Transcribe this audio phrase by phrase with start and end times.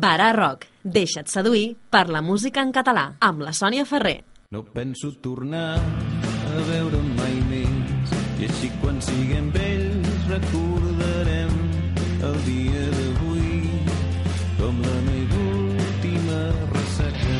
[0.00, 0.64] Barà Rock.
[0.80, 4.22] Deixa't seduir per la música en català amb la Sònia Ferrer.
[4.54, 11.52] No penso tornar a veure mai més i així quan siguem vells recordarem
[12.30, 13.68] el dia d'avui
[14.62, 15.44] com la meva
[15.74, 16.40] última
[16.72, 17.38] ressaca.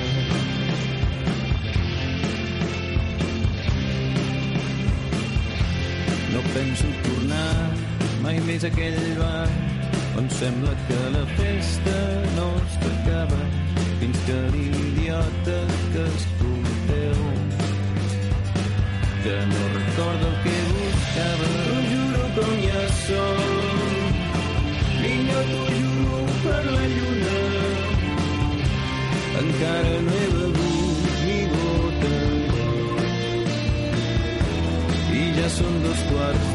[6.37, 7.51] No penso tornar
[8.21, 9.70] mai més a aquell bar
[10.19, 11.97] on sembla que la festa
[12.37, 13.41] no s'acaba
[14.01, 15.59] fins que l'idiota
[15.93, 17.21] que escolteu
[19.25, 21.49] ja no recordo el que buscava.
[21.71, 23.41] Ho juro com ja som
[25.03, 27.39] vinga t'ho juro per la lluna.
[29.41, 32.15] Encara no he begut ni gota.
[35.21, 36.50] I ja són dos quarts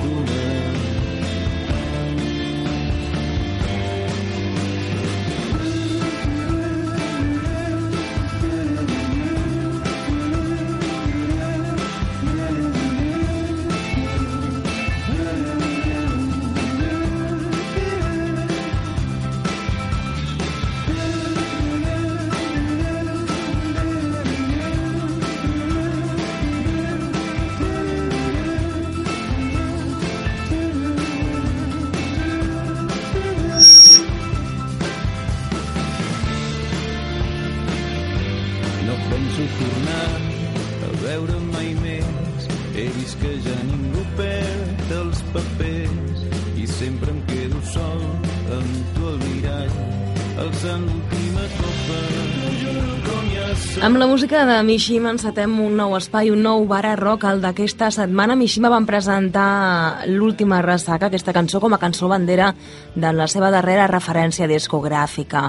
[53.81, 57.41] Amb la música de Mishima encetem un nou espai, un nou bar a rock, el
[57.41, 58.37] d'aquesta setmana.
[58.37, 62.51] Mishima van presentar l'última ressaca, aquesta cançó, com a cançó bandera
[62.93, 65.47] de la seva darrera referència discogràfica.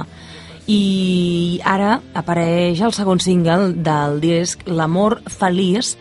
[0.67, 5.97] I ara apareix el segon single del disc, L'amor feliç,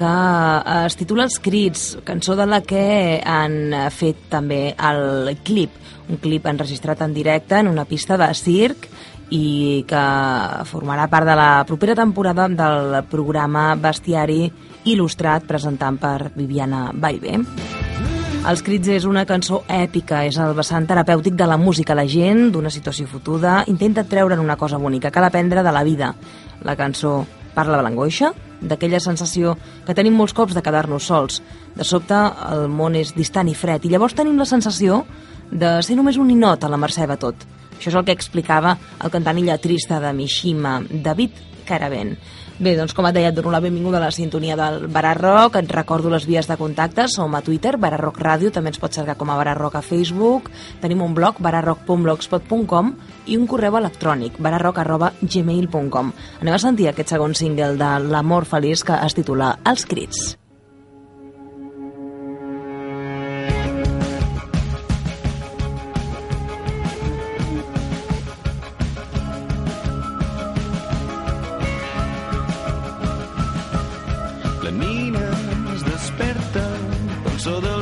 [0.00, 5.76] que eh, es titula Els crits, cançó de la que han fet també el clip,
[6.10, 8.88] un clip enregistrat en directe en una pista de circ
[9.30, 10.04] i que
[10.66, 14.42] formarà part de la propera temporada del programa Bestiari
[14.90, 17.38] il·lustrat presentant per Viviana Baivé.
[18.40, 21.94] Els crits és una cançó èpica, és el vessant terapèutic de la música.
[21.94, 26.14] La gent, d'una situació fotuda, intenta treure'n una cosa bonica, cal aprendre de la vida.
[26.64, 27.18] La cançó
[27.54, 29.56] parla de l'angoixa, d'aquella sensació
[29.86, 31.40] que tenim molts cops de quedar-nos sols.
[31.76, 32.18] De sobte,
[32.52, 35.04] el món és distant i fred, i llavors tenim la sensació
[35.50, 37.46] de ser només un ninot a la mercè de tot.
[37.78, 42.16] Això és el que explicava el cantant i lletrista de Mishima, David Caravent.
[42.60, 45.70] Bé, doncs com et deia, et dono la benvinguda a la sintonia del Bararrock, et
[45.72, 49.32] recordo les vies de contacte, som a Twitter, Bararrock Ràdio, també ens pots cercar com
[49.32, 50.50] a Bararrock a Facebook,
[50.82, 52.92] tenim un blog, bararrock.blogspot.com
[53.32, 56.12] i un correu electrònic, bararrock.gmail.com.
[56.42, 60.39] Anem a sentir aquest segon single de L'amor feliç que es titula Els crits.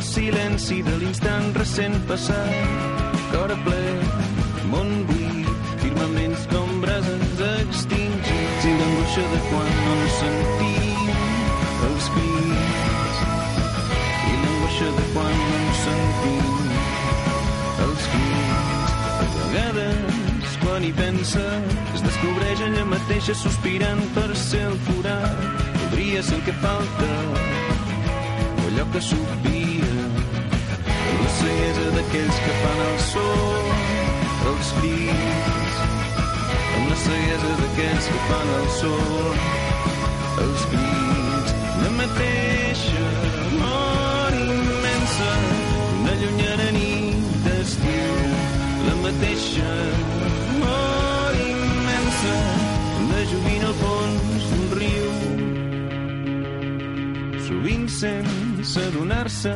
[0.08, 2.52] Silenci de l'instant recent passat.
[3.32, 3.82] Cor ple,
[4.72, 5.48] món buit,
[5.82, 11.10] firmaments com brases extingits i l'angoixa de quan no ens sentim
[11.88, 13.20] els crits.
[14.30, 16.72] I l'angoixa de quan no ens sentim
[17.88, 18.96] els crits.
[19.18, 21.46] A vegades, quan hi pensa,
[21.92, 25.46] es descobreix ella mateixa sospirant per ser el forat.
[25.76, 27.14] Podria ser el que falta,
[28.56, 29.57] o allò que s'obvia.
[31.38, 33.26] Ceguesa d'aquells que fan el so,
[34.50, 35.76] els crits.
[36.76, 38.94] Amb la ceguesa d'aquells que fan el so,
[40.44, 41.52] els crits.
[41.82, 43.04] La mateixa
[43.60, 45.30] mort immensa,
[46.00, 48.16] una llunyana nit d'estiu.
[48.88, 49.74] La mateixa
[50.64, 52.34] mort immensa,
[53.04, 55.12] una joguina al fons d'un riu.
[57.46, 59.54] Sovint sense adonar-se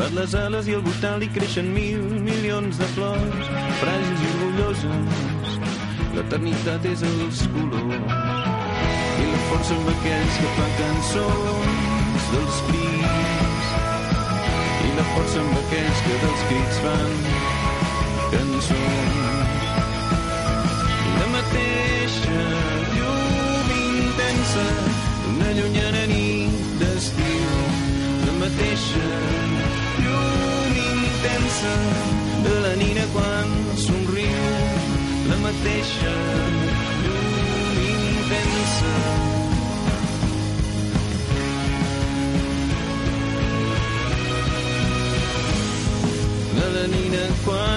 [0.00, 3.48] bat les ales i al voltant li creixen mil milions de flors
[3.80, 5.58] fràgils i orgulloses
[6.14, 8.14] l'eternitat és els colors.
[9.22, 13.74] I la força amb aquells que fan cançons dels crits.
[14.86, 17.12] I la força amb aquells que dels crits fan
[18.34, 19.20] cançons.
[21.10, 22.42] I la mateixa
[22.96, 24.66] llum intensa
[25.34, 27.54] una llunyana nit d'estiu.
[28.26, 29.49] La mateixa
[31.20, 31.74] intensa
[32.44, 34.44] de la nina quan somriu
[35.28, 36.14] la mateixa
[37.02, 38.94] llum intensa.
[46.56, 47.69] Melanina quan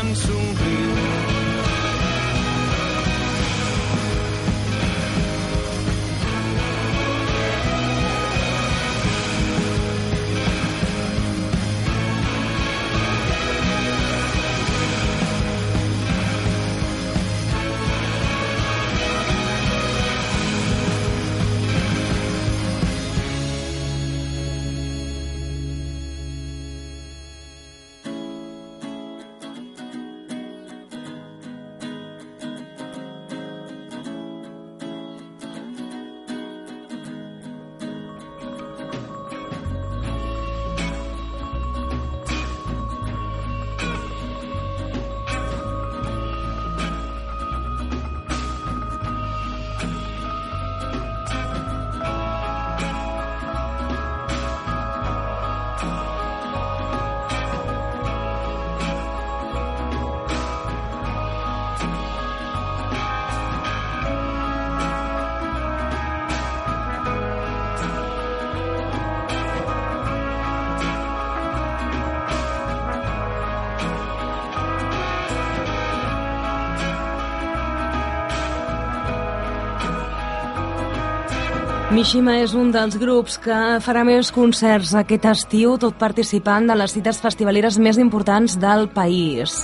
[81.94, 86.96] Mishima és un dels grups que farà més concerts aquest estiu, tot participant de les
[86.98, 89.60] cites festivaleres més importants del país.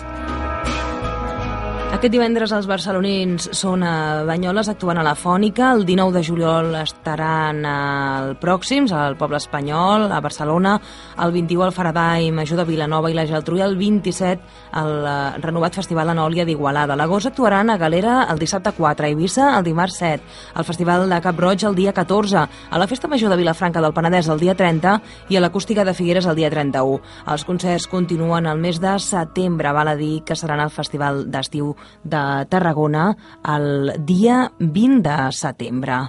[2.00, 6.70] Aquest divendres els barcelonins són a Banyoles actuant a la Fònica, el 19 de juliol
[6.80, 10.78] estaran al Pròxims, al Poble Espanyol, a Barcelona,
[11.20, 15.16] el 21 al Faradai, Major de Vilanova i la Geltrú i el 27 al eh,
[15.44, 16.96] renovat Festival Anòlia d'Igualada.
[16.96, 20.24] L'agost actuaran a Galera el dissabte 4, a Eivissa el dimarts 7,
[20.56, 23.98] al Festival de Cap Roig el dia 14, a la Festa Major de Vilafranca del
[24.00, 24.96] Penedès el dia 30
[25.28, 27.04] i a l'Acústica de Figueres el dia 31.
[27.28, 31.76] Els concerts continuen el mes de setembre, val a dir que seran al Festival d'Estiu
[32.04, 33.10] de Tarragona
[33.56, 36.00] el dia 20 de setembre.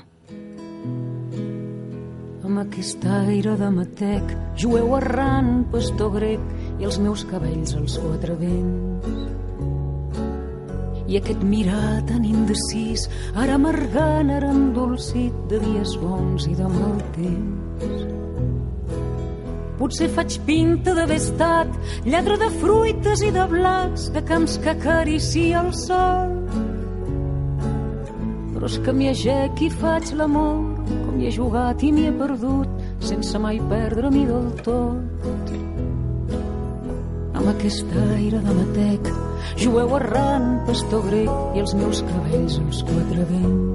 [2.45, 6.47] Amb aquest aire de matec, jueu errant, pastor grec,
[6.81, 9.29] i els meus cabells als quatre vents.
[11.11, 16.99] I aquest mirar tan indecis, ara amargant, ara endolcit de dies bons i de mal
[17.19, 18.20] temps.
[19.81, 21.71] Potser faig pinta d'haver estat
[22.05, 26.35] lladre de fruites i de blats, de camps que acaricia el sol.
[28.53, 30.61] Però és que m'hi agec i faig l'amor,
[30.91, 35.57] com hi he jugat i m'hi he perdut, sense mai perdre-m'hi del tot.
[37.41, 39.13] Amb aquest aire de matec,
[39.65, 43.70] jueu errant, pastor grec, i els meus cabells als quatre vents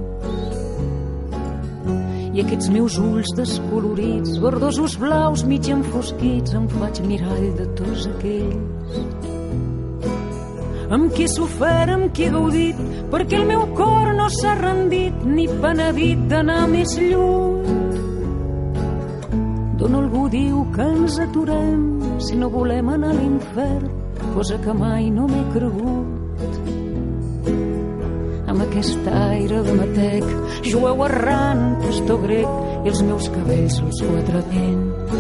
[2.36, 9.22] i aquests meus ulls descolorits, verdosos blaus mig enfosquits, em faig mirall de tots aquells.
[10.96, 12.82] Amb qui he sofert, amb qui he gaudit,
[13.14, 17.64] perquè el meu cor no s'ha rendit ni penedit d'anar més lluny.
[19.80, 23.90] D'on algú diu que ens aturem si no volem anar a l'infern,
[24.36, 26.15] cosa que mai no m'he cregut
[28.76, 30.24] aquest aire de matec,
[30.68, 32.50] jueu errant, pastor grec,
[32.84, 35.14] i els meus cabells els quatre vents.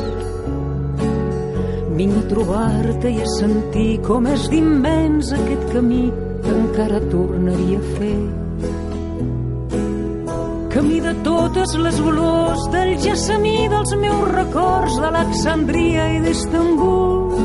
[1.95, 6.03] Vinc a trobar-te i a sentir com és d'immens aquest camí
[6.43, 8.17] que encara tornaria a fer.
[10.75, 17.39] Camí de totes les olors del gessamí dels meus records d'Alexandria i d'Istanbul.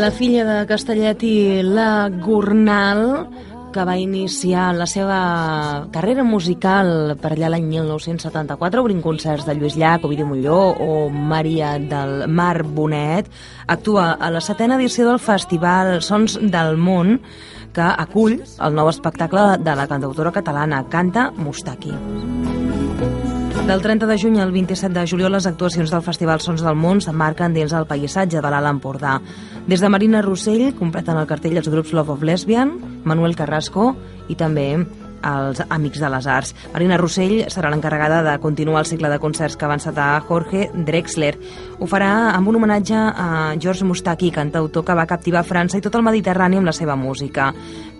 [0.00, 3.04] La filla de Castellet i la Gornal
[3.74, 5.18] que va iniciar la seva
[5.92, 11.74] carrera musical per allà l'any 1974, obrint concerts de Lluís Llach, Ovidi Molló o Maria
[11.82, 13.28] del Mar Bonet,
[13.66, 17.18] actua a la setena edició del Festival Sons del Món,
[17.74, 22.53] que acull el nou espectacle de la cantautora catalana Canta Mustaki.
[23.64, 26.98] Del 30 de juny al 27 de juliol, les actuacions del Festival Sons del Món
[27.00, 29.14] s'emmarquen dins el paisatge de l'Alt Empordà.
[29.64, 32.74] Des de Marina Rossell completen el cartell els grups Love of Lesbian,
[33.08, 33.94] Manuel Carrasco
[34.28, 34.68] i també
[35.24, 36.52] els Amics de les Arts.
[36.74, 41.32] Marina Rossell serà l'encarregada de continuar el cicle de concerts que va encetar Jorge Drexler.
[41.80, 45.96] Ho farà amb un homenatge a George Mustaki, cantautor que va captivar França i tot
[45.96, 47.52] el Mediterrani amb la seva música.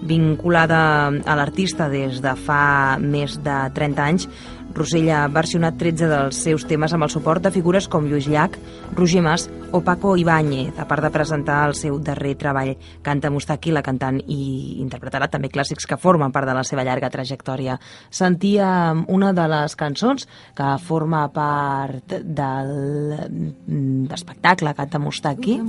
[0.04, 4.28] Vinculada a l'artista des de fa més de 30 anys,
[4.74, 8.56] Rossell ha versionat 13 dels seus temes amb el suport de figures com Lluís Llach,
[8.96, 13.70] Roger Mas o Paco Ibáñez, a part de presentar el seu darrer treball Canta Mustaki,
[13.74, 17.78] la cantant i interpretarà també clàssics que formen part de la seva llarga trajectòria.
[18.10, 25.60] Sentia una de les cançons que forma part del espectacle Canta Mustaki,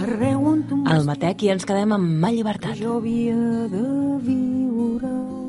[0.00, 2.80] el Matec, i ens quedem amb Ma Llibertat.
[2.80, 3.36] Jo havia
[3.68, 3.84] de
[4.24, 5.39] viure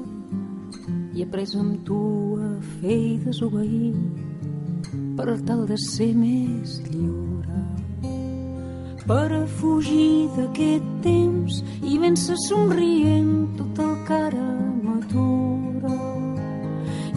[1.13, 2.01] i he pres amb tu
[2.39, 3.91] a fer i desobeir
[5.17, 7.59] per tal de ser més lliure.
[9.01, 14.47] Per fugir d'aquest temps i vèncer somrient tot el que ara
[14.85, 15.95] m'atura.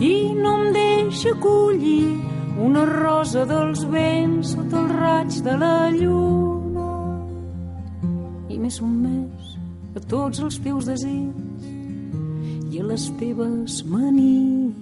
[0.02, 2.16] I no em deixa collir
[2.66, 6.90] una rosa dels vents sota el raig de la lluna.
[8.50, 9.56] I m'he sotmès
[9.94, 10.98] a tots els teus a
[12.88, 14.74] les teves manies.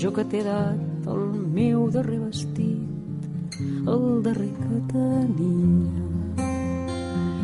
[0.00, 1.22] Jo que t'he dat el
[1.54, 3.56] meu darrer vestit,
[3.88, 6.04] el darrer que tenia.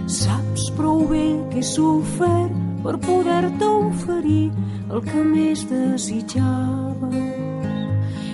[0.06, 2.54] Saps prou bé que he sofert
[2.84, 4.50] per poder-te oferir
[4.90, 7.10] el que més desitjava.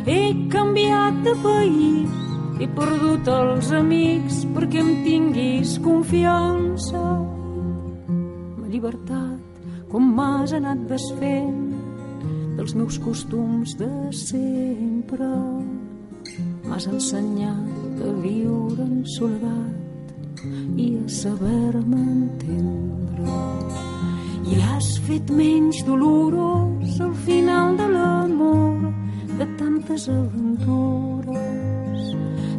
[0.06, 0.22] He
[0.52, 2.18] canviat de país,
[2.60, 7.06] he perdut els amics perquè em tinguis confiança.
[8.58, 9.51] Ma llibertat
[9.92, 11.68] com m'has anat desfent
[12.56, 15.28] dels meus costums de sempre.
[16.64, 20.40] M'has ensenyat a viure en soledat
[20.80, 23.36] i a saber-me entendre.
[24.48, 28.88] I has fet menys dolorós el final de l'amor
[29.36, 31.36] de tantes aventures.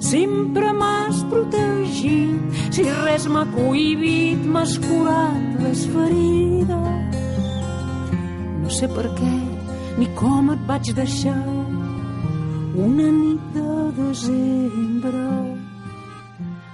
[0.06, 7.13] Sempre m'has protegit, si res m'ha cohibit, m'has curat les ferides
[8.74, 9.34] sé per què
[10.00, 11.38] ni com et vaig deixar
[12.86, 15.26] una nit de desembre.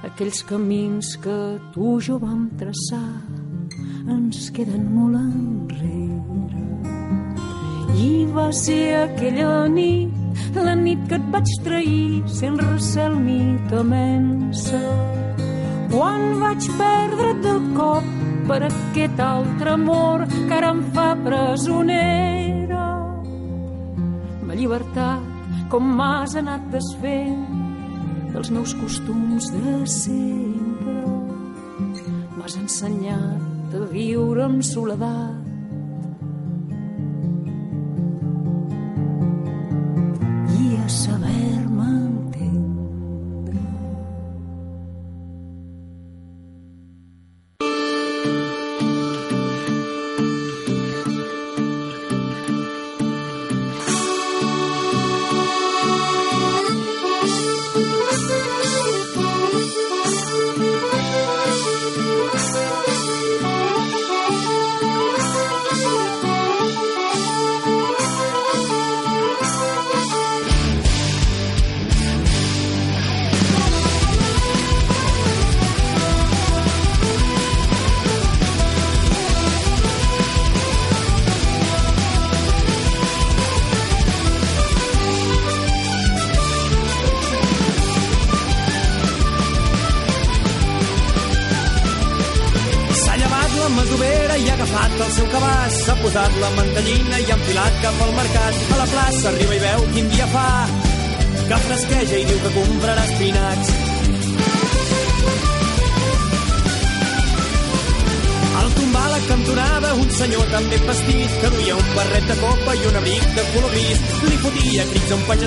[0.08, 1.38] Aquells camins que
[1.74, 3.10] tu i jo vam traçar
[4.16, 6.64] ens queden molt enrere.
[8.00, 10.16] I va ser aquella nit,
[10.56, 13.42] la nit que et vaig trair, sent recel mi
[13.74, 14.80] temença.
[15.92, 18.19] Quan vaig perdre't de cop
[18.50, 22.86] per aquest altre amor que ara em fa presonera.
[24.42, 25.28] Ma llibertat,
[25.70, 27.46] com m'has anat desfent
[28.34, 30.98] dels meus costums de sempre.
[32.40, 35.49] M'has ensenyat a viure amb soledat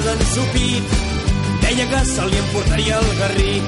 [0.02, 0.84] pagès ensupit.
[1.62, 3.62] Deia que se li emportaria el garrí.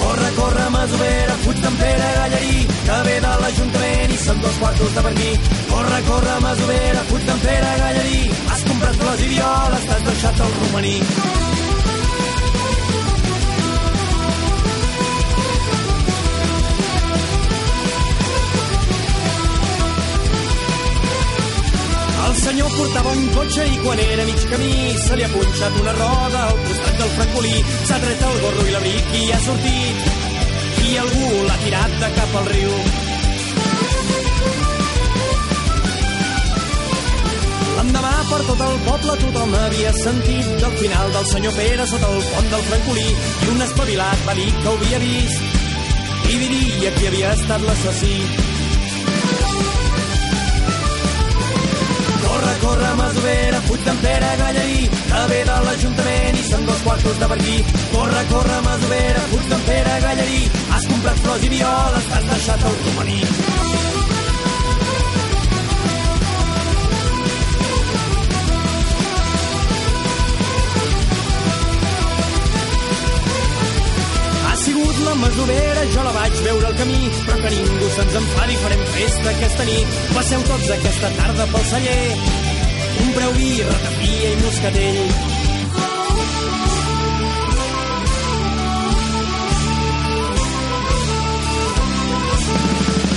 [0.00, 4.94] Corre, corre, masovera, fuig d'en Pere Gallarí, que ve de l'Ajuntament i són dos quartos
[4.94, 5.32] de per aquí.
[5.72, 8.22] Corre, corre, masovera, fuig d'en Pere Gallarí,
[8.52, 11.53] has comprat les idioles, t'has deixat el romaní.
[22.44, 26.40] Senyor portava un cotxe i quan era mig camí se li ha punxat una roda
[26.48, 27.54] al costat del francolí.
[27.88, 29.96] S'ha tret el gorro i l'abric i ha sortit.
[30.84, 32.74] I algú l'ha tirat de cap al riu.
[37.78, 42.24] L'endemà per tot el poble tothom havia sentit del final del senyor Pere sota el
[42.32, 47.08] pont del francolí i un espavilat va dir que ho havia vist i diria qui
[47.12, 48.53] havia estat l'assassí.
[52.64, 57.36] Corre, corre, Masovera, fuig Gallarí, que ve de l'Ajuntament i són dos quartos de per
[57.36, 57.56] aquí.
[57.92, 60.40] Corre, corre, Masovera, fuig d'en Pere Gallarí,
[60.72, 63.20] has comprat flors i violes, t'has deixat el romaní.
[74.64, 78.84] Sigut la masovera, jo la vaig veure al camí, però que ningú se'ns enfadi, farem
[78.94, 79.98] festa aquesta nit.
[80.14, 82.06] Passeu tots aquesta tarda pel celler,
[82.98, 85.00] compreu vi, ratafia i moscatell.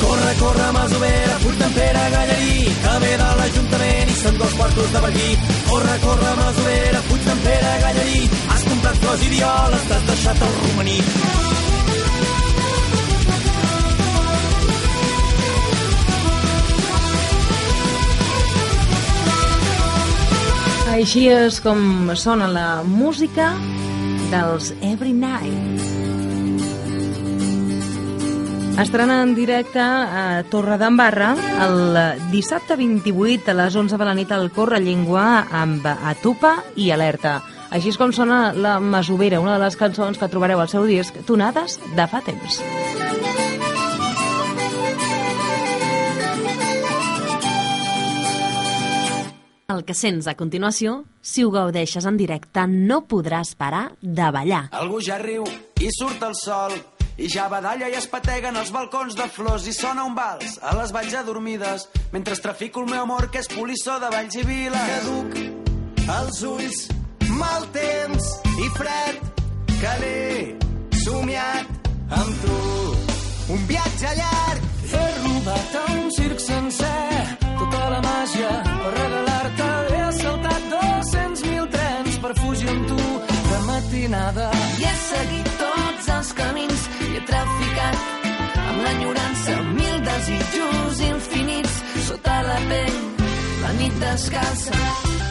[0.02, 4.92] Corre, corre, masovera, fuig d'en Pere Gallarí, que ve de l'Ajuntament i són dos quartos
[4.96, 5.30] de per aquí.
[5.70, 10.60] Corre, corre, masovera, fuig d'en Pere Gallarí, has comprat flors i violes, t'has deixat el
[10.62, 10.77] romaní.
[20.98, 23.52] Així és com sona la música
[24.32, 25.84] dels Every Night.
[28.82, 31.36] Estrena en directe a Torredembarra
[31.68, 31.78] el
[32.34, 37.44] dissabte 28 a les 11 de la nit al Corre Llengua amb Atupa i Alerta.
[37.70, 41.14] Així és com sona la Masovera, una de les cançons que trobareu al seu disc
[41.30, 42.58] Tonades de fa temps.
[49.78, 54.68] El que sents a continuació, si ho gaudeixes en directe, no podràs parar de ballar.
[54.74, 55.46] Algú ja riu
[55.80, 56.74] i surt el sol
[57.18, 60.74] i ja badalla i es pateguen els balcons de flors i sona un vals a
[60.78, 64.94] les valls adormides mentre trafico el meu amor que és polissó de valls i viles.
[64.94, 65.38] Caduc
[66.18, 66.86] els ulls,
[67.38, 69.22] mal temps i fred
[69.78, 72.64] que l'he somiat amb tu.
[73.54, 79.27] Un viatge llarg He robat a un circ sencer tota la màgia per regalar-te.
[88.88, 91.76] L'enyorança mil desitjos infinits
[92.08, 93.00] sota la pell,
[93.62, 95.27] la nit descalça.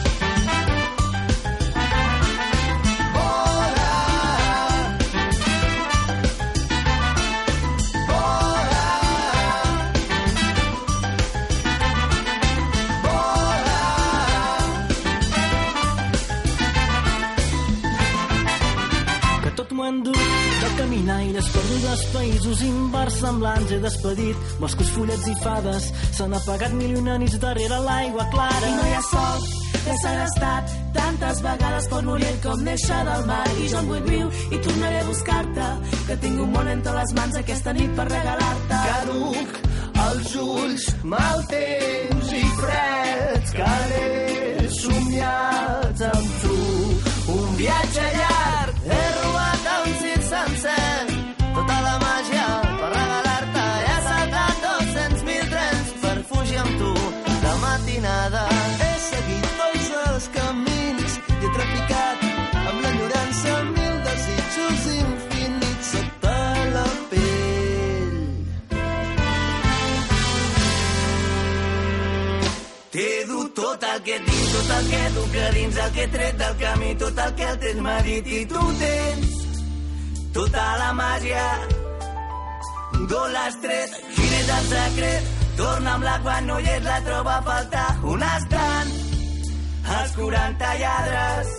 [20.87, 23.71] Caminaires perdudes, països inversemblants.
[23.71, 25.89] He despedit, boscos, fullets i fades.
[26.15, 28.69] S'han apagat miliona nits darrere l'aigua clara.
[28.69, 33.43] I no hi ha sol, t'he segrestat tantes vegades pot morir com néixer del mar.
[33.59, 35.69] I jo en vull viu i tornaré a buscar-te
[36.07, 38.81] que tinc un món entre les mans aquesta nit per regalar-te.
[38.93, 39.59] Caduc
[40.07, 46.57] els ulls, mal temps i freds que l'he somiat amb tu.
[47.37, 48.07] Un viatge
[73.77, 76.55] tot el que tinc, tot el que duc a dins, el que he tret del
[76.57, 79.33] camí, tot el que el temps m'ha dit i tu tens
[80.33, 81.43] tota la màgia.
[83.11, 83.97] D'on l'has tret?
[84.15, 85.27] Quin és el secret?
[85.59, 87.85] Torna'm-la quan no hi ets, la troba a faltar.
[88.13, 88.95] On estan
[89.99, 91.53] els 40 lladres?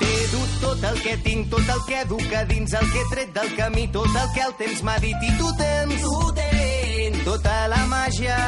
[0.00, 3.12] T'he dut tot el que tinc, tot el que duc a dins, el que he
[3.12, 7.22] tret del camí, tot el que el temps m'ha dit i tu tens, tu tens
[7.28, 8.40] tota la màgia.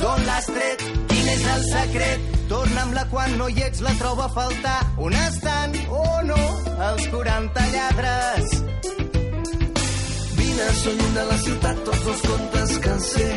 [0.00, 0.82] D'on l'has tret?
[1.10, 2.28] Quin és el secret?
[2.50, 4.78] Torna'm-la quan no hi ets, la trobo a faltar.
[5.06, 6.38] On estan, o oh no,
[6.88, 8.54] els 40 lladres?
[10.38, 13.28] Vine, són lluny de la ciutat tots els contes que sé.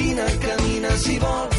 [0.00, 1.53] Vine, camina si vols,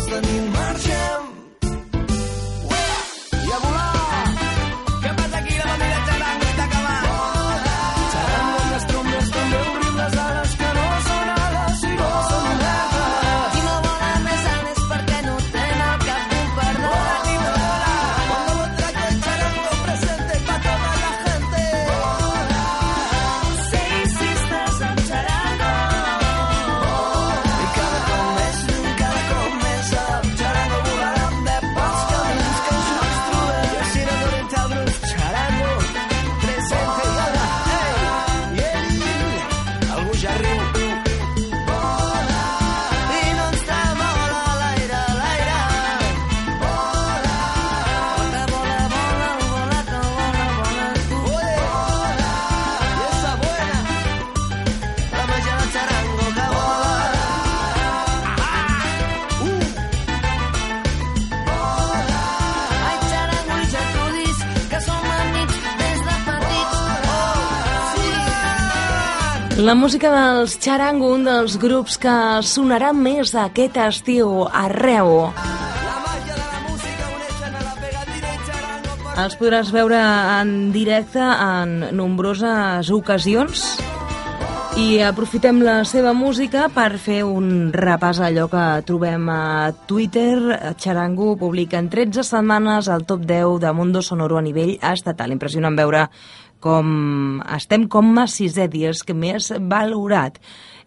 [69.75, 72.13] música dels Charango, un dels grups que
[72.47, 75.29] sonarà més aquest estiu arreu.
[79.15, 79.99] Els podràs veure
[80.39, 83.65] en directe en nombroses ocasions
[84.75, 90.35] i aprofitem la seva música per fer un repàs allò que trobem a Twitter.
[90.75, 95.31] Charango publica en 13 setmanes el top 10 de Mundo Sonoro a nivell estatal.
[95.31, 96.09] Impressionant veure
[96.65, 100.39] com estem com a sisè dies que més valorat.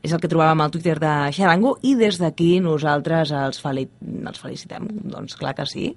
[0.02, 4.42] És el que trobàvem al Twitter de Xarango i des d'aquí nosaltres els, feli els
[4.42, 4.86] felicitem.
[5.14, 5.92] Doncs clar que sí.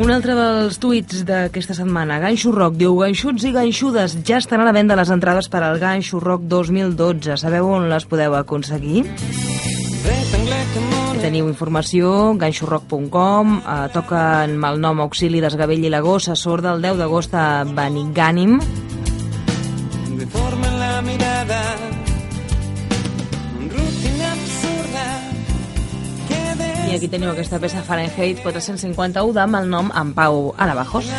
[0.00, 4.68] Un altre dels tuits d'aquesta setmana, Ganxo Rock, diu Ganxuts i ganxudes, ja estan a
[4.70, 7.36] la venda les entrades per al Ganxo Rock 2012.
[7.42, 9.04] Sabeu on les podeu aconseguir?
[11.30, 16.82] Teniu informació, ganxorrock.com, eh, toquen amb el nom Auxili d'Esgavell i la Gossa, sort del
[16.82, 18.58] 10 d'agost a Benigànim.
[20.18, 21.60] Deformen la mirada,
[23.76, 25.06] rutina absurda,
[26.26, 26.40] que
[26.90, 31.06] I aquí teniu aquesta peça Fahrenheit 451 amb el nom En Pau Arabajos.
[31.06, 31.14] el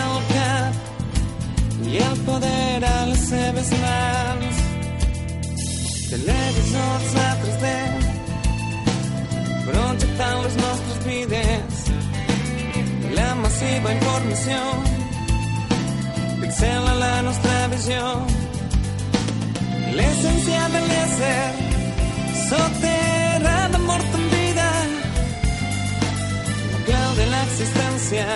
[1.88, 4.56] i el poder a les seves mans.
[6.12, 7.91] Televisors a 3D
[9.72, 11.78] projectant les nostres vides.
[13.16, 14.60] La massiva informació
[16.42, 18.06] pixela la nostra visió.
[19.98, 21.42] L'essència de l'ésser
[22.48, 24.70] soterrada mort en vida.
[26.72, 28.30] La clau de l'existència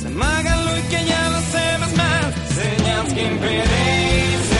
[0.00, 2.42] s'amaga l'ull que hi ha a les seves mans.
[2.58, 4.53] Senyals que impedeixen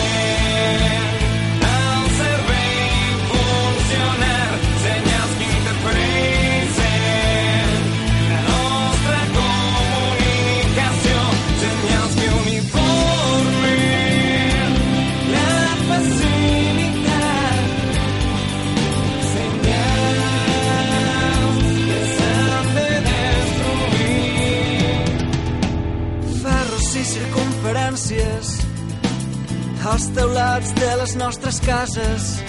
[29.85, 32.43] als teulats de les nostres cases.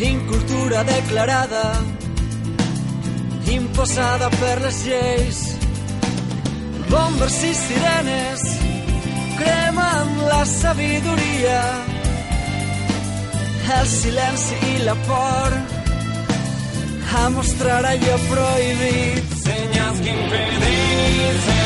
[0.00, 1.72] Incultura declarada,
[3.50, 5.40] imposada per les lleis.
[6.90, 8.44] Bombers i sirenes
[9.40, 11.60] cremen la sabidoria.
[13.78, 15.58] El silenci i la por
[17.14, 19.36] a mostrar allò prohibit.
[19.44, 21.63] Senyals que impedeixen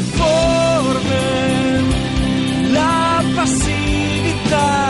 [0.00, 1.90] que uniformen
[2.72, 4.89] la passivitat.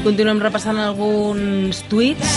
[0.00, 2.36] Continuem repassant alguns tuits.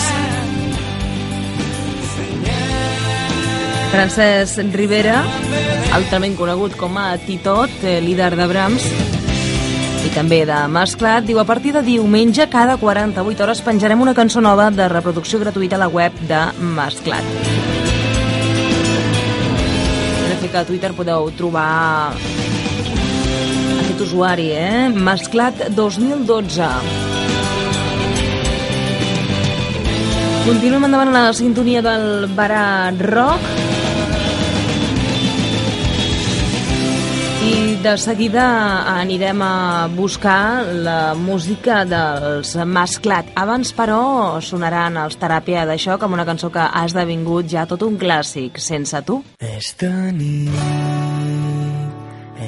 [3.94, 5.20] Francesc Rivera,
[5.94, 8.84] altrament conegut com a Titot, eh, líder de Brahms,
[10.04, 14.42] i també de Masclat, diu a partir de diumenge cada 48 hores penjarem una cançó
[14.44, 17.24] nova de reproducció gratuïta a la web de Masclat.
[20.42, 22.12] Fet que a Twitter podeu trobar
[23.78, 24.88] aquest usuari, eh?
[24.92, 27.13] Masclat 2012.
[30.44, 33.40] Continuem endavant a la sintonia del Barat Rock.
[37.48, 38.44] I de seguida
[38.92, 43.32] anirem a buscar la música dels Masclat.
[43.40, 47.80] Abans, però, sonaran els Teràpia de Xoc amb una cançó que ha esdevingut ja tot
[47.88, 49.24] un clàssic, Sense tu.
[49.40, 50.52] És de nit,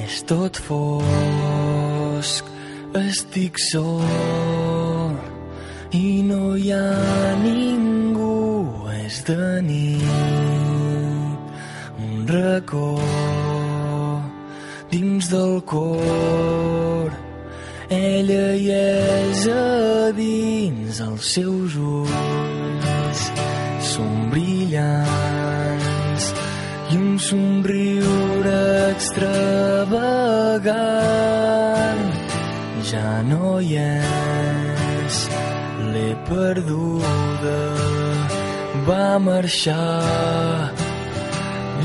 [0.05, 2.45] és tot fosc,
[2.93, 5.17] estic sol
[5.91, 7.76] i no hi ha ningú.
[9.07, 10.03] És de nit,
[12.03, 12.99] un racó
[14.91, 17.07] dins del cor.
[17.87, 23.21] Ella hi és a dins els seus ulls.
[23.93, 26.23] Són brillants
[26.91, 28.59] i un somriure
[28.91, 30.37] extravagant
[32.91, 35.15] ja no hi és,
[35.93, 37.86] l'he perduda,
[38.87, 40.71] va marxar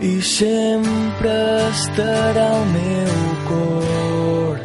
[0.00, 1.34] i sempre
[1.70, 3.14] estarà al meu
[3.48, 4.56] cor.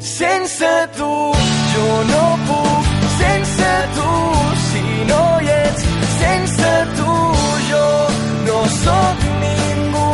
[0.00, 1.12] Sense tu
[1.72, 2.86] jo no puc,
[3.20, 4.10] sense tu
[4.68, 5.82] si no hi ets,
[6.20, 7.12] sense tu
[7.70, 7.86] jo
[8.48, 10.10] no sóc ningú.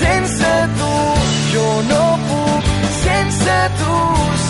[0.00, 0.92] Sense tu
[1.54, 2.62] jo no puc,
[3.04, 3.94] sense tu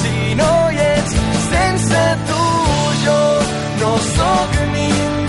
[0.01, 1.13] si no hi ets,
[1.51, 2.43] sense tu
[3.05, 3.21] jo
[3.89, 5.19] no sóc ningú.
[5.25, 5.28] No,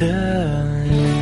[0.00, 1.17] És de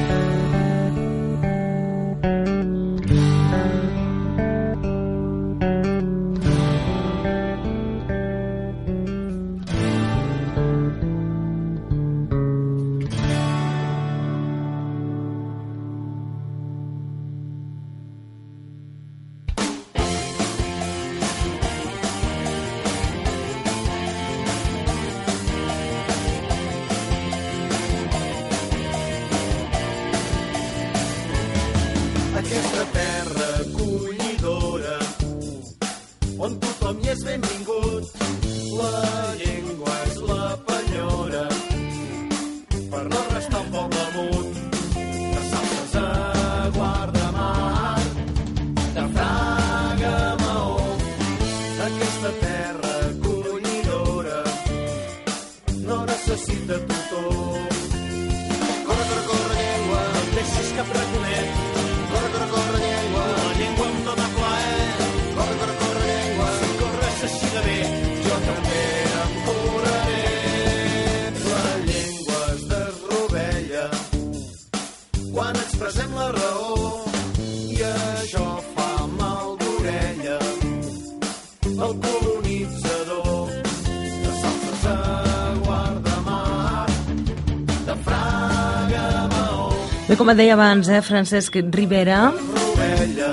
[90.26, 93.28] com et deia abans, eh, Francesc Rivera, rovella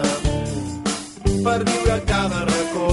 [1.42, 2.90] per viure cada racó.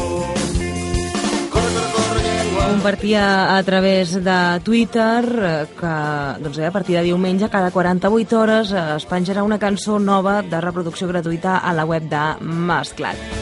[2.70, 5.92] Compartia a través de Twitter eh, que
[6.40, 10.40] doncs, eh, a partir de diumenge cada 48 hores eh, es penjarà una cançó nova
[10.40, 13.39] de reproducció gratuïta a la web de Masclat.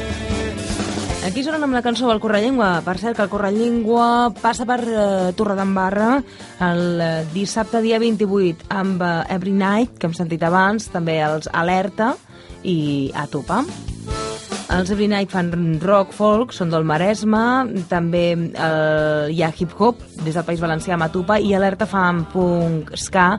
[1.28, 2.78] Aquí sonen amb la cançó del Correllengua.
[2.86, 6.22] Per cert, que el Correllengua passa per eh, Torredembarra
[6.64, 11.50] el eh, dissabte dia 28 amb eh, Every Night, que hem sentit abans, també els
[11.52, 12.14] Alerta
[12.64, 13.60] i Atupa.
[14.72, 17.44] Els Every Night fan rock, folk, són del Maresme,
[17.92, 22.96] també eh, hi ha hip-hop des del País Valencià amb Atupa i Alerta fan punk
[22.96, 23.34] ska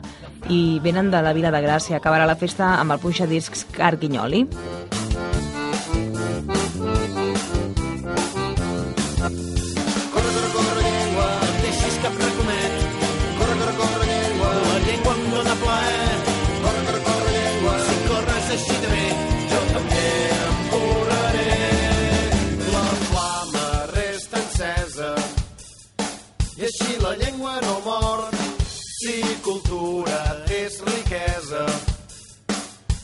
[0.46, 1.98] i venen de la Vila de Gràcia.
[1.98, 4.46] Acabarà la festa amb el punxadiscs Carquinyoli.
[4.46, 5.09] Corre,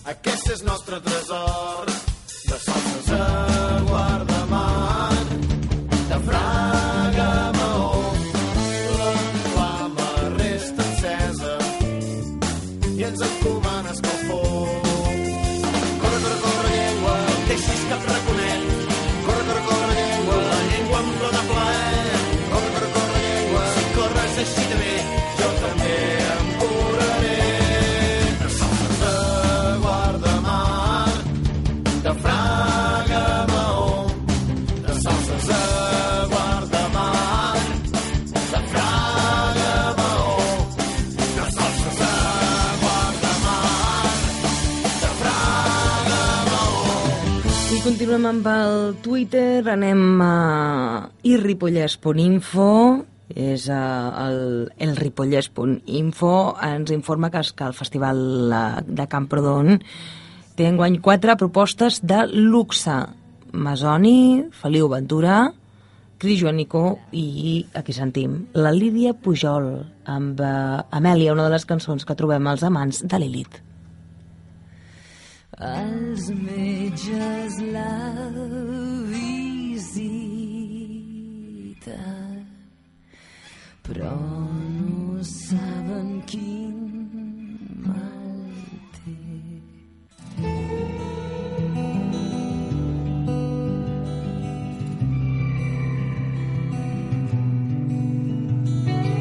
[0.07, 1.96] Aquest és nostre tresor
[47.87, 52.71] continuem amb el Twitter, anem a irripollès.info,
[53.31, 54.41] és el,
[54.83, 56.33] el ripollès.info,
[56.67, 58.19] ens informa que, que el Festival
[58.51, 59.79] eh, de Camprodon
[60.59, 62.97] té enguany quatre propostes de luxe.
[63.55, 65.45] Masoni, Feliu Ventura,
[66.19, 66.83] Cris Joanico
[67.15, 69.71] i aquí sentim la Lídia Pujol
[70.11, 73.63] amb uh, Amèlia, una de les cançons que trobem als amants de Lilith.
[75.57, 78.29] Els metges la
[79.09, 79.97] visita,
[83.81, 86.77] però no saben quin
[87.87, 88.53] mal
[88.99, 89.17] té.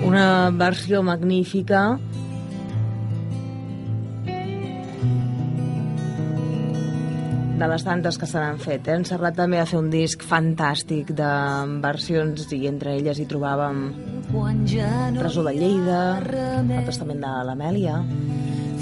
[0.03, 1.97] Una versió magnífica
[7.55, 8.89] de les tantes que se n'han fet.
[8.89, 8.97] Eh?
[8.99, 11.31] En Serrat també va fer un disc fantàstic de
[11.83, 13.85] versions i entre elles hi trobàvem
[15.21, 17.99] Resó de Lleida, el testament de l'Amèlia,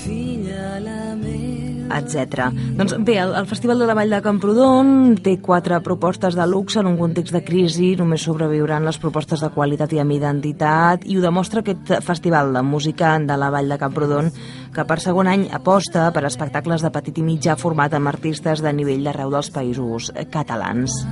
[0.04, 1.53] filla la meva,
[1.92, 2.50] etc.
[2.78, 6.80] Doncs bé, el, el Festival de la Vall de Camprodon té quatre propostes de luxe
[6.82, 11.18] en un context de crisi, només sobreviuran les propostes de qualitat i amb identitat, i
[11.18, 14.32] ho demostra aquest festival de música de la Vall de Camprodon,
[14.74, 18.74] que per segon any aposta per espectacles de petit i mitjà format amb artistes de
[18.74, 21.04] nivell d'arreu dels països catalans.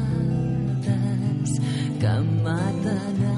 [2.01, 2.90] que maten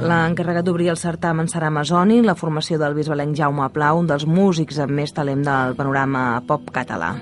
[0.04, 4.82] L'encarregat d'obrir el certamen serà Masoni, la formació del bisbalenc Jaume Pla, un dels músics
[4.84, 7.14] amb més talent del panorama pop català.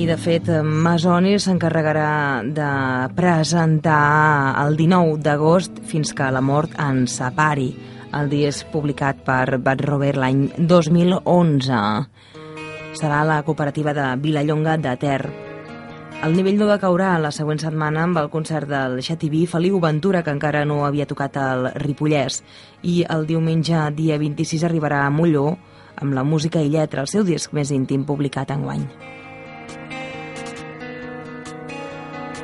[0.00, 2.10] I, de fet, Masoni s'encarregarà
[2.56, 2.70] de
[3.14, 4.00] presentar
[4.64, 7.68] el 19 d'agost fins que la mort ens separi.
[8.16, 12.39] El dia és publicat per Bad Robert l'any 2011.
[13.00, 15.20] Serà la cooperativa de Vilallonga de Ter.
[16.20, 20.34] El nivell no decaurà la següent setmana amb el concert del Xativí Feliu Ventura, que
[20.36, 22.42] encara no havia tocat el Ripollès.
[22.84, 25.54] I el diumenge, dia 26, arribarà a Molló
[25.96, 28.84] amb la música i lletra, el seu disc més íntim publicat enguany.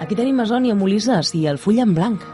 [0.00, 2.24] Aquí tenim a Sònia Molises i el full en blanc.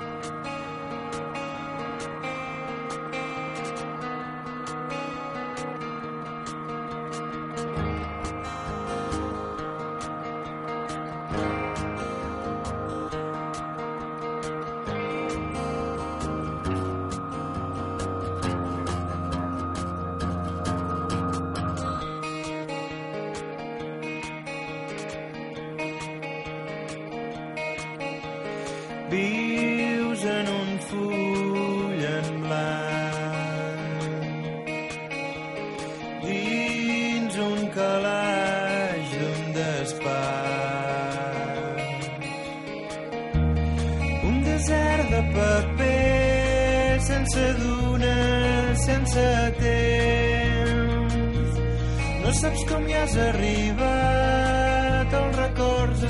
[55.83, 56.03] Els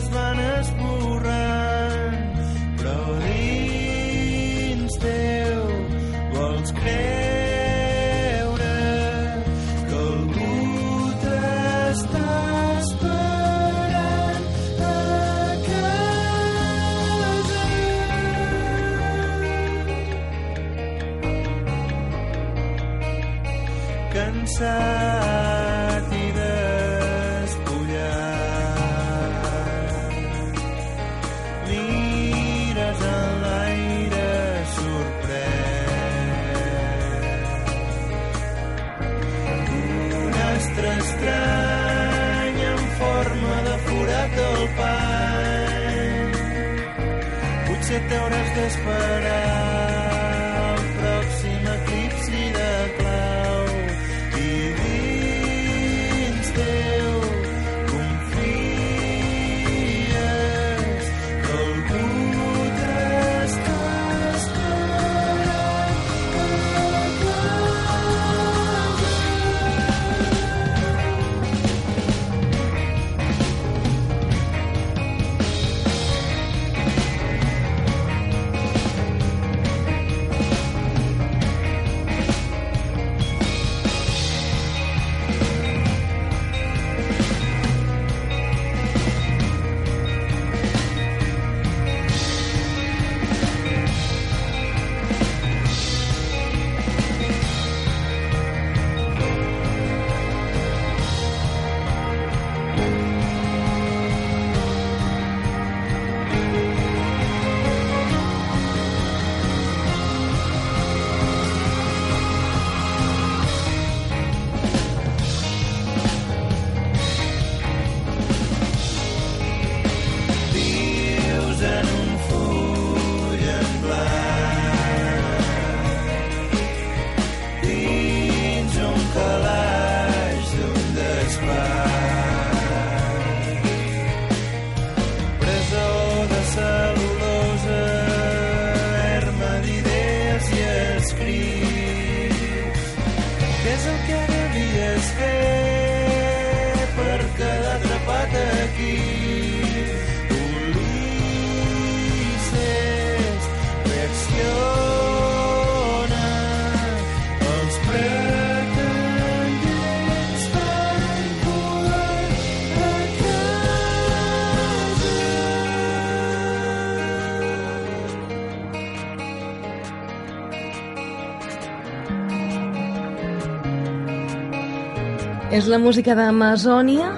[175.52, 177.10] És la música d'Amazònia,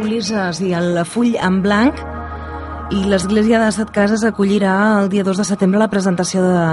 [0.00, 2.00] Ulisses i el full en blanc,
[2.90, 6.64] i l'Església de Set Cases acollirà el dia 2 de setembre la presentació de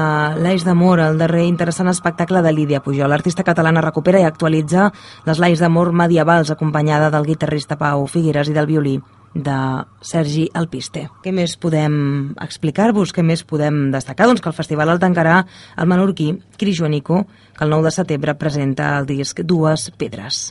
[0.42, 3.14] l'Eix d'Amor, el darrer interessant espectacle de Lídia Pujol.
[3.14, 4.88] L'artista catalana recupera i actualitza
[5.30, 8.98] les l'Eix d'Amor medievals, acompanyada del guitarrista Pau Figueres i del violí
[9.38, 9.58] de
[10.02, 11.12] Sergi Alpiste.
[11.22, 13.14] Què més podem explicar-vos?
[13.14, 14.26] Què més podem destacar?
[14.32, 15.44] Doncs que el festival el tancarà
[15.78, 20.48] el menorquí Cris Joanico, que el 9 de setembre presenta el disc Dues Pedres.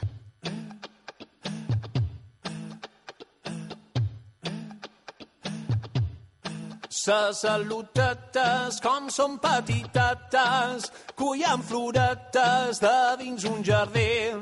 [6.96, 10.86] Ses salutetes com són petitetes,
[11.18, 14.32] cullant floretes de dins un jardí.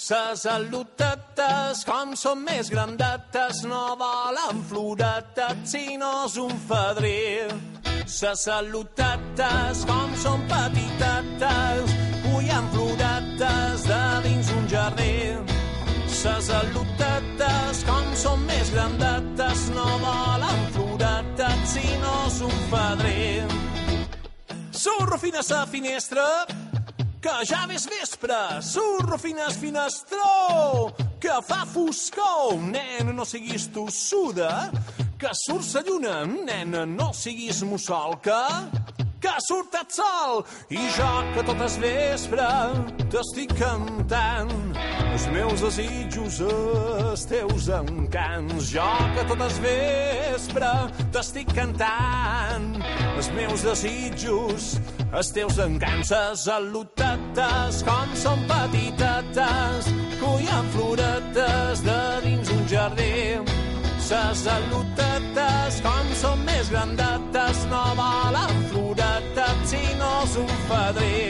[0.00, 7.20] Ses salutetes com són més grandetes, no volen floretes, sinó és un fadrí.
[8.08, 15.16] Ses salutetes com són petitetes, cullant floretes de dins un jardí.
[16.08, 19.09] Ses salutetes com són més grandetes,
[22.40, 23.42] és un fadrí.
[24.72, 26.24] Surro fins a finestra,
[27.20, 34.70] que ja ves vespre, surro fins al finestró, que fa foscor, nena, no siguis tossuda,
[35.20, 38.99] que surt sa lluna, nena, no siguis mussolca, que
[39.44, 42.46] surt el sol, i jo que tot es vespre
[43.10, 44.52] t'estic cantant
[45.10, 48.70] els meus desitjos, els teus encants.
[48.72, 50.72] Jo que tot es vespre
[51.12, 52.80] t'estic cantant
[53.16, 54.74] els meus desitjos,
[55.12, 56.10] els teus encants.
[56.10, 59.90] Les com són petitetes,
[60.20, 63.59] cullant floretes de dins un jardí.
[64.10, 67.82] Ses al·lutetes com són més grandetes, no
[69.70, 71.20] sinó és un fadrí.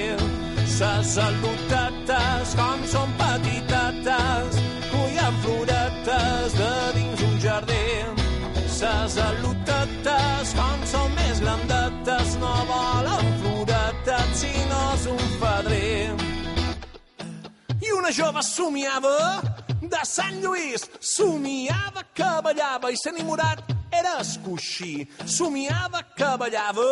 [0.78, 4.62] Ses al·lutetes com són petitetes,
[4.94, 7.84] cullant floretes de dins un jardí.
[8.78, 12.56] Ses al·lutetes com són més grandetes, no
[14.40, 15.88] sinó és un fadrí.
[17.84, 19.18] I una jove somiava
[19.90, 23.62] de Sant Lluís, somiava que ballava i s'enamorat
[23.92, 25.08] era escoixí.
[25.26, 26.86] Somiava que ballava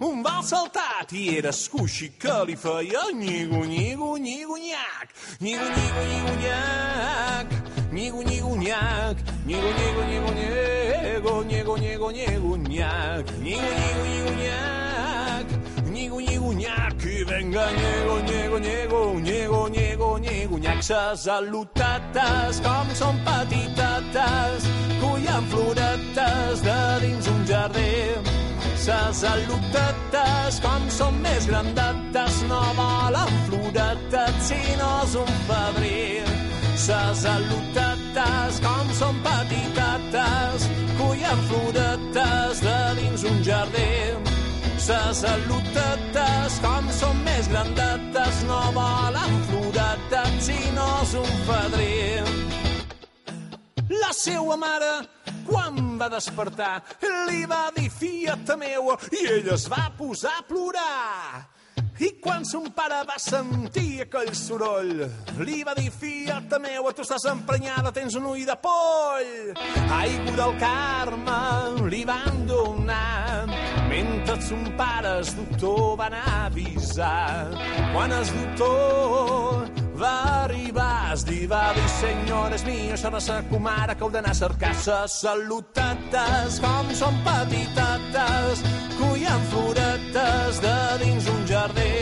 [0.00, 5.14] un bal saltat i era escoixí que li feia nyigo, nyigo, nyigo, nyac.
[5.40, 7.48] Nyigo, nyigo, nyigo, nyac.
[7.92, 9.16] Nyigo, nyigo, nyac.
[9.46, 13.26] Nyigo, nyigo, nyigo, nyigo, nyigo, nyigo, nyigo, nyac.
[13.42, 14.77] Nyigo, nyigo, nyigo, nyac.
[16.08, 17.04] Nyigo, nyigo, nyac.
[17.04, 20.82] I venga, nyigo, nyigo, nyigo, nyigo, nyigo, nyigo, nyac.
[20.82, 24.64] Ses com són petitetes,
[25.02, 27.92] cullant floretes de dins un jardí.
[28.76, 36.24] Ses al·lutetes com són més grandetes, no volen floretes, sinó és un febrer.
[36.86, 44.27] Ses al·lutetes com són petitetes, cullant floretes de dins un jardí.
[44.88, 52.22] Ses al·lutetes com són més grandetes, no volen floretes, sinó és un febrer.
[53.92, 54.94] La seua mare,
[55.44, 56.78] quan va despertar,
[57.28, 61.57] li va dir fieta meua i ella es va posar a plorar.
[61.98, 65.00] I quan son pare va sentir aquell soroll,
[65.42, 69.32] li va dir, fieta meua, tu estàs emprenyada, tens un ull de poll.
[69.96, 71.40] Aigua del Carme
[71.90, 73.50] li van donar,
[73.90, 77.50] mentre son pare, el doctor, van avisar.
[77.90, 82.64] Quan el doctor va arribar, es dir, va dir, senyores
[82.98, 88.62] això de sa comare que heu d'anar a cercar ses salutetes, com són petitetes,
[88.98, 91.94] cullant floretes de dins un jardí.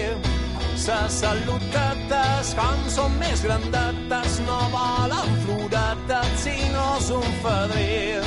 [0.86, 6.86] Ses salutetes, com són més grandetes, no volen floretes, sinó
[7.20, 8.20] un fadrí.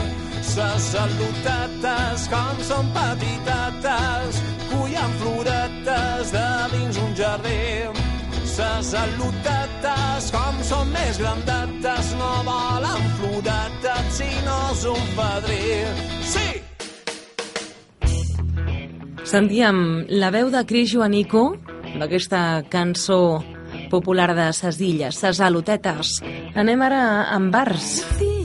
[0.49, 4.43] Ses salutetes, com són petitetes,
[4.73, 7.98] cullant floretes de dins un jardí.
[8.59, 15.59] Ses salutetes, com són més grandetes, no volen floretes, sinó és un fadrí.
[16.27, 16.49] Sí!
[19.31, 19.79] Sentíem
[20.11, 21.53] la veu de Cris Joanico,
[22.01, 23.39] d'aquesta cançó
[23.93, 26.17] popular de ses illes, ses alotetes.
[26.59, 28.01] Anem ara amb bars.
[28.19, 28.38] que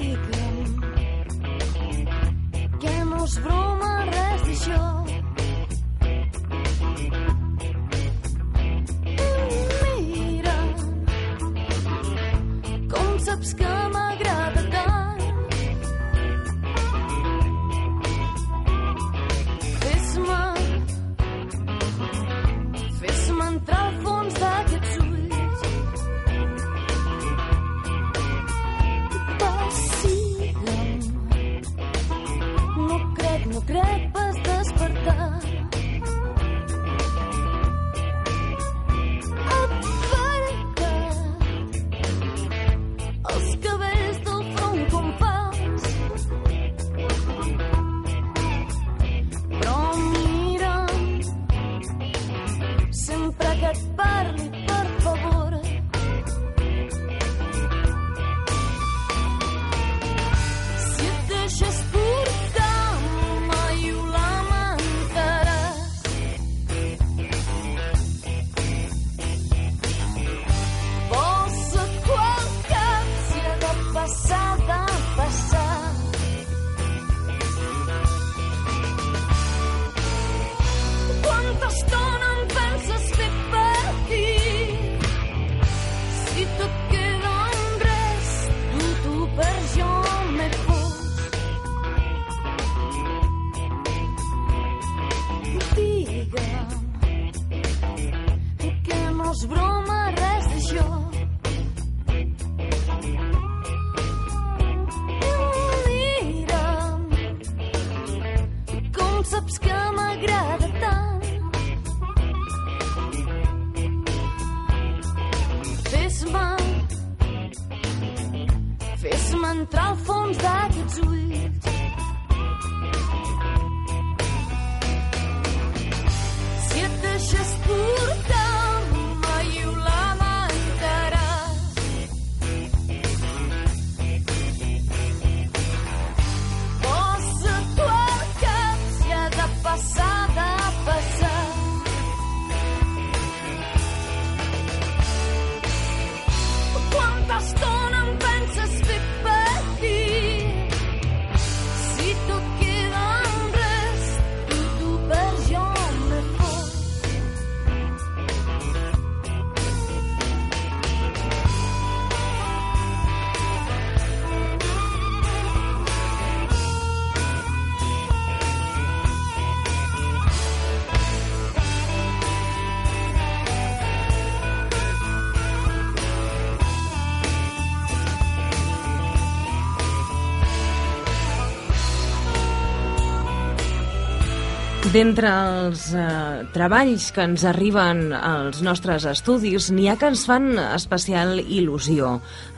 [184.94, 190.52] D'entre els eh, treballs que ens arriben als nostres estudis, n'hi ha que ens fan
[190.62, 192.12] especial il·lusió.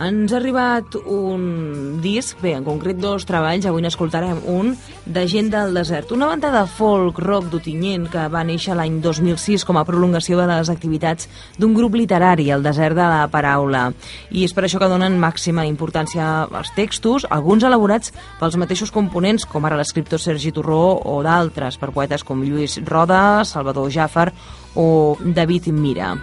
[0.04, 4.74] Ens ha arribat un disc, bé, en concret dos treballs, avui n'escoltarem un,
[5.06, 9.64] de Gent del Desert, una banda de folk rock d'Otinyent que va néixer l'any 2006
[9.64, 13.86] com a prolongació de les activitats d'un grup literari, el Desert de la Paraula.
[14.28, 18.12] I és per això que donen màxima importància als textos, alguns elaborats
[18.42, 23.44] pels mateixos components, com ara l'escriptor Sergi Torró o d'altres, per poetes com Lluís Roda,
[23.46, 24.32] Salvador Jàfar
[24.74, 26.16] o David Mira.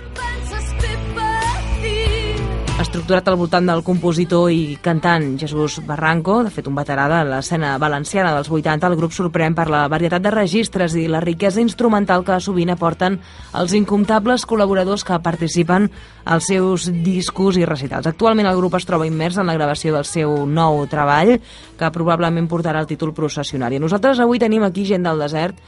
[2.84, 7.76] Estructurat al voltant del compositor i cantant Jesús Barranco, de fet un veterà de l'escena
[7.80, 12.26] valenciana dels 80, el grup sorprèn per la varietat de registres i la riquesa instrumental
[12.26, 13.20] que sovint aporten
[13.62, 15.88] els incomptables col·laboradors que participen
[16.26, 18.10] als seus discos i recitals.
[18.10, 21.38] Actualment el grup es troba immers en la gravació del seu nou treball,
[21.78, 23.80] que probablement portarà el títol processionari.
[23.80, 25.62] Nosaltres avui tenim aquí gent del desert,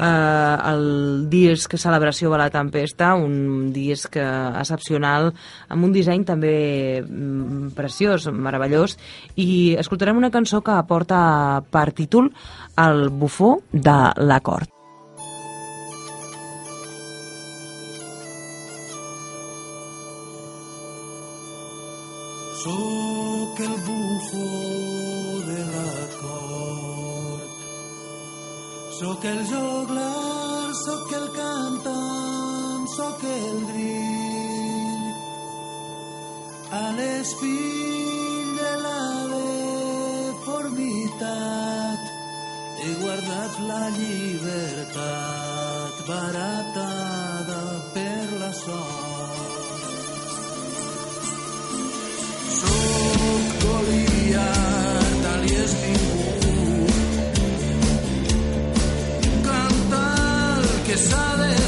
[0.00, 5.30] eh, el disc Celebració de la Tempesta, un disc excepcional,
[5.68, 6.56] amb un disseny també
[7.04, 8.96] mm, preciós, meravellós,
[9.36, 12.32] i escoltarem una cançó que porta per títol
[12.80, 14.80] El bufó de l'acord.
[22.60, 24.48] Soc el bufó
[25.46, 27.54] de l'acord.
[28.98, 29.79] Soc el joglar,
[36.72, 39.02] A l'espill de la
[40.30, 41.22] deformitat
[42.78, 47.62] he guardat la llibertat baratada
[47.94, 49.50] per la sort.
[52.58, 56.86] Soc Goliat, àlies ningú.
[59.48, 60.04] Canta
[60.54, 61.59] el que s'ha després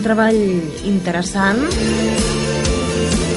[0.00, 0.36] el treball
[0.88, 1.58] interessant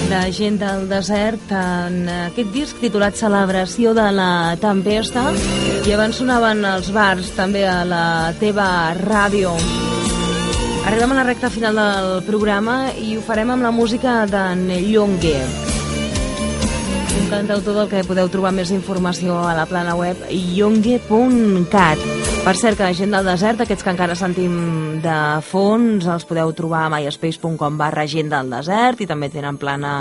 [0.08, 5.26] de gent del desert en aquest disc titulat Celebració de la Tempesta.
[5.84, 8.06] I abans sonaven els bars també a la
[8.40, 9.52] teva ràdio.
[10.88, 15.36] Arribem a la recta final del programa i ho farem amb la música d'en Llongue
[17.14, 22.13] un cantautor del que podeu trobar més informació a la plana web yongue.cat
[22.44, 24.56] per cert que la gent del desert, aquests que encara sentim
[25.04, 25.18] de
[25.48, 29.94] fons, els podeu trobar a myspace.com barra gent del desert i també tenen plana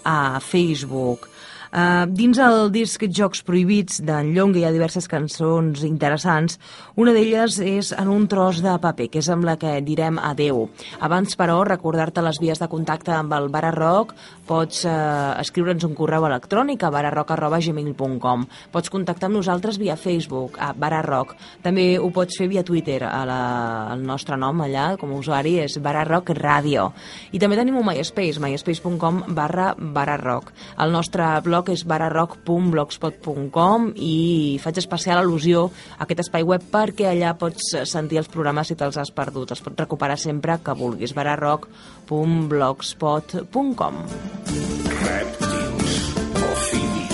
[0.00, 1.28] a Facebook.
[1.76, 6.54] Uh, dins el disc Jocs Prohibits d'en Llonga hi ha diverses cançons interessants.
[6.96, 10.70] Una d'elles és En un tros de paper, que és amb la que direm adeu.
[11.04, 14.14] Abans, però, recordar-te les vies de contacte amb el Bara Rock.
[14.48, 18.46] Pots uh, escriure'ns un correu electrònic a bararock.gmail.com.
[18.72, 21.36] Pots contactar amb nosaltres via Facebook, a Bararock.
[21.60, 23.02] També ho pots fer via Twitter.
[23.04, 23.40] A la,
[23.92, 26.88] el nostre nom allà, com a usuari, és Bararock Radio.
[27.36, 30.56] I també tenim un MySpace, myspace.com barra Bararock.
[30.80, 35.56] El nostre blog és bararrock.blogspot.com i faig especial al·lusió
[35.96, 39.50] a aquest espai web perquè allà pots sentir els programes si te'ls has perdut.
[39.50, 41.12] Els pots recuperar sempre que vulguis.
[46.52, 47.06] ofidis,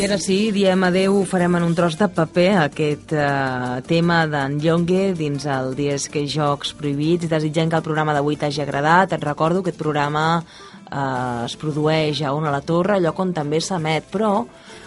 [0.00, 4.22] I ara sí, diem adeu, ho farem en un tros de paper, aquest eh, tema
[4.30, 9.12] d'en Llongue dins el disc Jocs Prohibits, desitjant que el programa d'avui t'hagi agradat.
[9.12, 10.24] Et recordo que aquest programa
[10.90, 14.32] eh, es produeix a Ona la Torre, lloc on també s'emet, però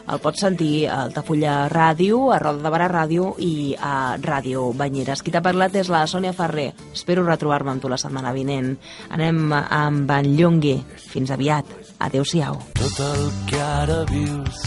[0.04, 5.24] el pots sentir a Altafulla Ràdio, a Roda de Barà Ràdio i a Ràdio Banyeres.
[5.24, 6.74] Qui t'ha parlat és la Sònia Ferrer.
[6.92, 8.74] Espero retrobar-me amb tu la setmana vinent.
[9.16, 10.82] Anem amb en Llongue.
[11.14, 11.72] Fins aviat.
[12.04, 12.60] Adéu-siau.
[12.76, 14.66] Tot el que ara vius,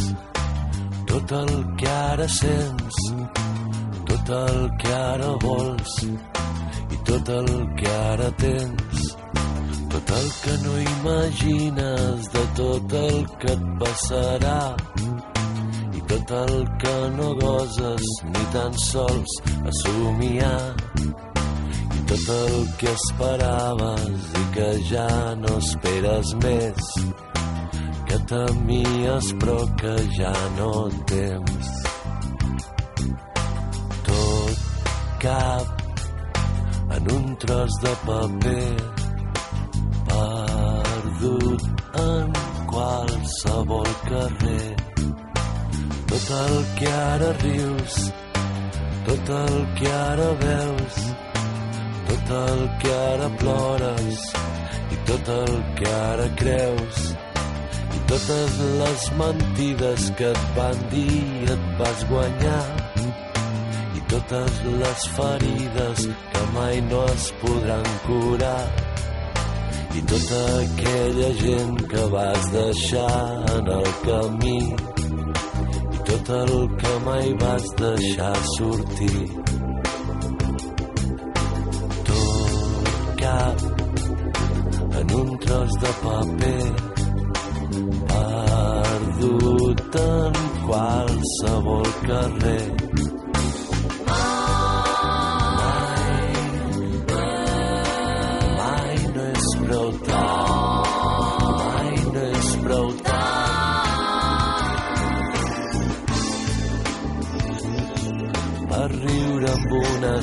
[1.11, 3.03] tot el que ara sents,
[4.09, 9.15] tot el que ara vols i tot el que ara tens,
[9.97, 14.61] tot el que no imagines de tot el que et passarà.
[15.97, 20.74] I tot el que no goses ni tan sols a somiar.
[21.97, 25.09] I tot el que esperaves i que ja
[25.44, 26.92] no esperes més.
[28.07, 30.74] Que temies però que ja no
[31.11, 31.72] temps
[34.07, 34.68] tot
[35.24, 35.82] cap
[36.99, 38.95] en un tros de paper
[41.27, 41.62] perdut
[41.95, 42.33] en
[42.70, 44.77] qualsevol carrer.
[46.07, 47.97] Tot el que ara rius
[49.07, 50.97] tot el que ara veus
[52.09, 54.24] tot el que ara plores
[54.95, 57.05] i tot el que ara creus.
[57.97, 62.66] I totes les mentides que et van dir et vas guanyar.
[63.99, 68.86] I totes les ferides que mai no es podran curar
[69.97, 73.20] i tota aquella gent que vas deixar
[73.57, 74.59] en el camí
[75.97, 79.22] i tot el que mai vas deixar sortir.
[82.11, 83.57] Tot cap
[85.01, 86.66] en un tros de paper
[88.11, 92.86] perdut en qualsevol carrer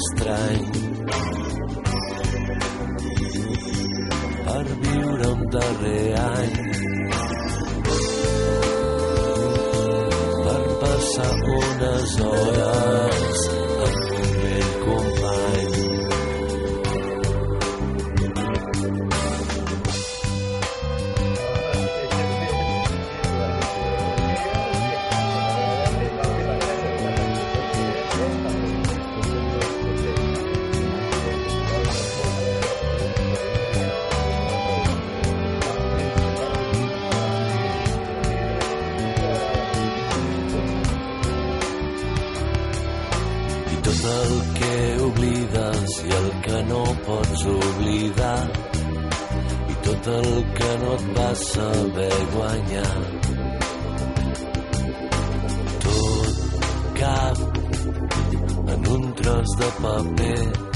[0.03, 0.65] estrany.
[4.45, 6.55] Per viure un darrer any.
[10.43, 13.12] Per passar unes hores
[51.93, 53.01] saber guanyar
[55.83, 56.35] tot
[56.99, 57.37] cap
[58.73, 60.72] en un tros de paper